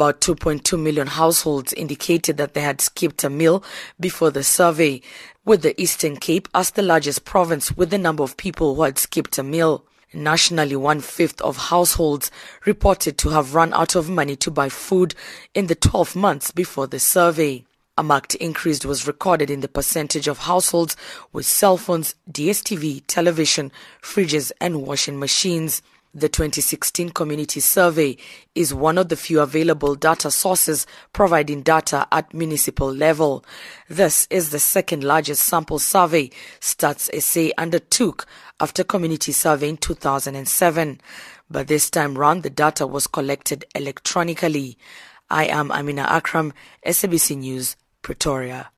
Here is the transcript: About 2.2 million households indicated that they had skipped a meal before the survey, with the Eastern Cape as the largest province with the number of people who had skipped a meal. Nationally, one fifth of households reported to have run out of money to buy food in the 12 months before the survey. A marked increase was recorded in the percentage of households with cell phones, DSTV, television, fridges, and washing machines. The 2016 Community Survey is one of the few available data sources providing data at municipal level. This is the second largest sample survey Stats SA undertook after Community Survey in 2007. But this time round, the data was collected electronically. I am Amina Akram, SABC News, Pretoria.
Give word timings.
About 0.00 0.22
2.2 0.22 0.80
million 0.80 1.08
households 1.08 1.74
indicated 1.74 2.38
that 2.38 2.54
they 2.54 2.62
had 2.62 2.80
skipped 2.80 3.22
a 3.22 3.28
meal 3.28 3.62
before 4.00 4.30
the 4.30 4.42
survey, 4.42 5.02
with 5.44 5.60
the 5.60 5.78
Eastern 5.78 6.16
Cape 6.16 6.48
as 6.54 6.70
the 6.70 6.80
largest 6.80 7.26
province 7.26 7.76
with 7.76 7.90
the 7.90 7.98
number 7.98 8.22
of 8.22 8.38
people 8.38 8.74
who 8.74 8.84
had 8.84 8.98
skipped 8.98 9.36
a 9.36 9.42
meal. 9.42 9.84
Nationally, 10.14 10.74
one 10.74 11.02
fifth 11.02 11.38
of 11.42 11.58
households 11.68 12.30
reported 12.64 13.18
to 13.18 13.28
have 13.28 13.54
run 13.54 13.74
out 13.74 13.94
of 13.94 14.08
money 14.08 14.36
to 14.36 14.50
buy 14.50 14.70
food 14.70 15.14
in 15.52 15.66
the 15.66 15.74
12 15.74 16.16
months 16.16 16.50
before 16.50 16.86
the 16.86 16.98
survey. 16.98 17.66
A 17.98 18.02
marked 18.02 18.34
increase 18.36 18.82
was 18.86 19.06
recorded 19.06 19.50
in 19.50 19.60
the 19.60 19.68
percentage 19.68 20.28
of 20.28 20.38
households 20.38 20.96
with 21.30 21.44
cell 21.44 21.76
phones, 21.76 22.14
DSTV, 22.32 23.02
television, 23.06 23.70
fridges, 24.02 24.50
and 24.62 24.80
washing 24.86 25.18
machines. 25.18 25.82
The 26.12 26.28
2016 26.28 27.10
Community 27.10 27.60
Survey 27.60 28.16
is 28.56 28.74
one 28.74 28.98
of 28.98 29.10
the 29.10 29.16
few 29.16 29.38
available 29.38 29.94
data 29.94 30.32
sources 30.32 30.84
providing 31.12 31.62
data 31.62 32.08
at 32.10 32.34
municipal 32.34 32.92
level. 32.92 33.44
This 33.88 34.26
is 34.28 34.50
the 34.50 34.58
second 34.58 35.04
largest 35.04 35.44
sample 35.44 35.78
survey 35.78 36.30
Stats 36.60 37.14
SA 37.22 37.52
undertook 37.56 38.26
after 38.58 38.82
Community 38.82 39.30
Survey 39.30 39.68
in 39.68 39.76
2007. 39.76 41.00
But 41.48 41.68
this 41.68 41.88
time 41.88 42.18
round, 42.18 42.42
the 42.42 42.50
data 42.50 42.88
was 42.88 43.06
collected 43.06 43.64
electronically. 43.76 44.78
I 45.30 45.44
am 45.44 45.70
Amina 45.70 46.02
Akram, 46.08 46.52
SABC 46.84 47.36
News, 47.36 47.76
Pretoria. 48.02 48.72